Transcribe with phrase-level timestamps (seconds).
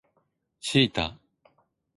[0.59, 1.15] シータ